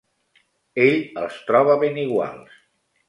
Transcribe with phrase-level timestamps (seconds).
[0.85, 2.57] Ell els troba ben iguals.